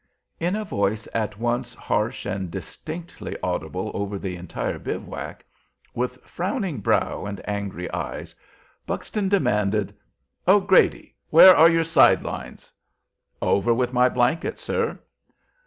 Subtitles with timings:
[0.39, 5.45] In a voice at once harsh and distinctly audible over the entire bivouac,
[5.93, 8.33] with frowning brow and angry eyes,
[8.87, 9.95] Buxton demanded,
[10.47, 12.71] "O'Grady, where are your side lines?"
[13.43, 14.97] "Over with my blankets, sir."